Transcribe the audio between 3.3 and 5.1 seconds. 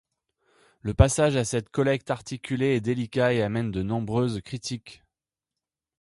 et amène de nombreuses critiques.